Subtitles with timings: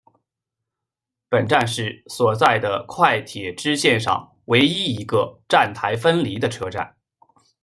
[1.29, 6.97] 本站是所在的快铁支线上唯一一个站台分离的车站。